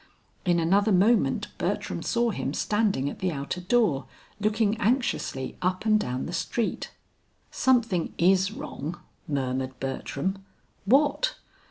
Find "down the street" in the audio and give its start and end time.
5.99-6.89